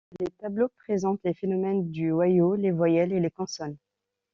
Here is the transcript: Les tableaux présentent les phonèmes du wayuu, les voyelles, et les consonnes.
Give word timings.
Les 0.19 0.31
tableaux 0.39 0.69
présentent 0.79 1.19
les 1.23 1.35
phonèmes 1.35 1.91
du 1.91 2.11
wayuu, 2.11 2.57
les 2.57 2.71
voyelles, 2.71 3.13
et 3.13 3.19
les 3.19 3.29
consonnes. 3.29 3.77